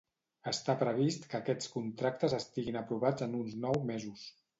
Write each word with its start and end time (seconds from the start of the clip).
Està 0.51 0.75
previst 0.77 1.27
que 1.33 1.37
aquests 1.43 1.69
contractes 1.73 2.35
estiguin 2.37 2.79
aprovats 2.81 3.27
en 3.27 3.37
uns 3.41 3.55
nou 3.67 3.79
mesos. 3.91 4.25